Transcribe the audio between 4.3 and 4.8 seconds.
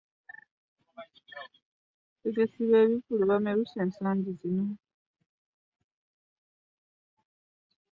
zino